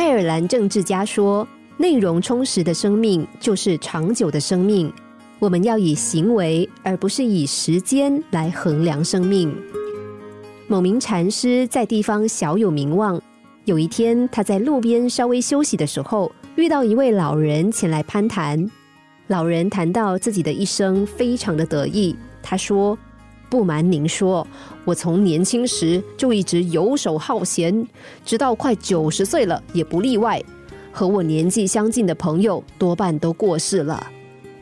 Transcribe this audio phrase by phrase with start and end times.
[0.00, 4.90] 爱尔兰政治家说：“内容充实的生命就是长久的生命。
[5.38, 9.54] 我们要以行为，而不是以时间来衡量生命。”
[10.66, 13.20] 某名禅师在地方小有名望。
[13.66, 18.66] 有一天，他在路边稍微休息的时候，遇到一位老人前来攀谈。
[19.26, 22.16] 老人谈到自己的一生，非常的得意。
[22.42, 22.96] 他说
[23.50, 24.46] ：“不瞒您说，
[24.84, 27.84] 我从年轻时就一直游手好闲，
[28.24, 30.40] 直到快九十岁了也不例外。
[30.92, 34.06] 和我年纪相近的朋友多半都过世了，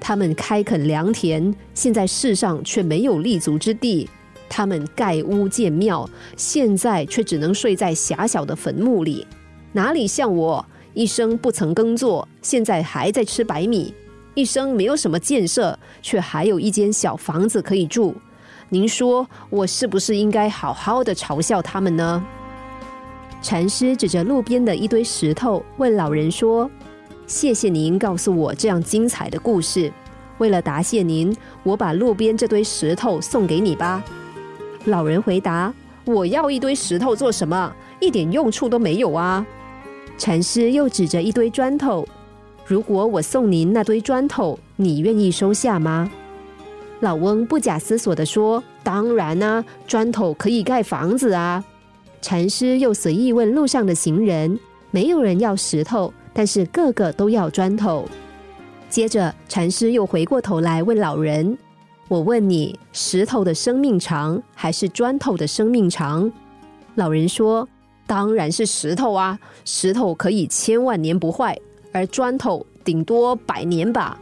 [0.00, 4.08] 他们开垦良田，现在世上却没有立足之地。
[4.48, 9.26] 他们盖屋建庙，现在却只能睡在狭小的坟墓里。
[9.72, 13.92] 哪里像我，一生不曾耕作，现在还在吃白米。”
[14.34, 18.14] 一生没有什么建设，却还有一间小房子可以住。
[18.70, 22.22] 您说我是不是应该好好的嘲笑他们呢？
[23.40, 26.70] 禅师指着路边的一堆石头，问老人说
[27.26, 29.90] ：“谢谢您告诉我这样精彩的故事。
[30.36, 34.04] 为了答谢您，我把路边这堆石头送给你吧。”
[34.84, 35.72] 老人回答
[36.04, 37.72] ：“我要一堆石头做什么？
[38.00, 39.46] 一点用处都没有啊！”
[40.18, 42.06] 禅师又指着一堆砖头。
[42.66, 46.10] 如果我送您那堆砖头，你愿意收下吗？
[47.00, 51.64] 老翁不假思索地说：“当然啊，砖头可以盖房子啊。”
[52.20, 54.58] 禅师又随意问路上的行人
[54.90, 58.04] ：“没有人要石头，但是个个都要砖头。”
[58.90, 61.56] 接着，禅师又回过头来问老人
[62.08, 66.30] ：“我问你，石头的生命长还是砖头的生命长？”
[66.96, 67.68] 老人说
[68.08, 71.56] ：“当然是石头啊，石头可以千万年不坏。”
[71.92, 74.18] 而砖头顶多百年吧。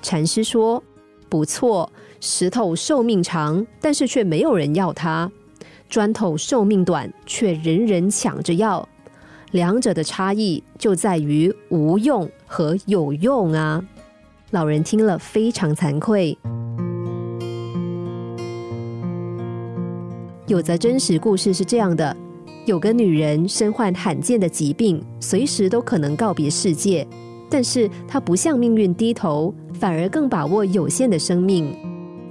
[0.00, 0.82] 禅师说
[1.28, 5.30] ：“不错，石头寿命长，但是却没有人要它；
[5.88, 8.88] 砖头寿命短，却人人抢着要。
[9.52, 13.84] 两者的差异就在于无用和有用啊！”
[14.50, 16.36] 老人听了非常惭愧。
[20.46, 22.16] 有则真实故事是这样的。
[22.66, 27.06] 有个女人身患罕见的疾病，随时都可能告别世界，
[27.54, 31.72] 但是他不向命运低头，反而更把握有限的生命。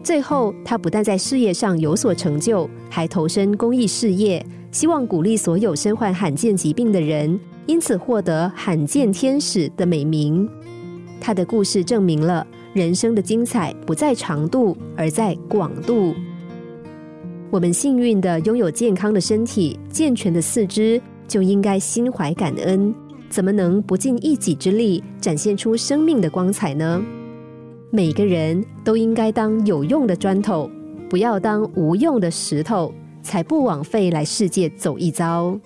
[0.03, 10.45] 最后，他不但在事业上有所成就，还投身公益事业，希望鼓励所有身患罕见疾病的人，因此获得“罕见天使”的美名。
[11.21, 16.13] 他的故事证明了人生的精彩不在长度，而在广度。
[17.49, 22.93] 我们幸运的拥有健康的身体、健全的四肢，就应该心怀感恩。
[23.33, 27.03] 怎么能不尽一己之力，展现出生命的光彩呢？
[27.89, 30.69] 每个人都应该当有用的砖头，
[31.09, 35.59] 不要当无用的石头，才不枉费来世界走一遭。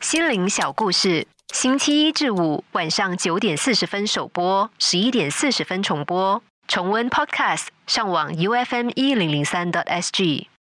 [0.00, 6.42] 心灵小故事，星期一至五晚上九点四十分首播，十一点四十分重播。
[6.66, 10.48] 重温 Podcast，上网 U F M 一零零三 t S G。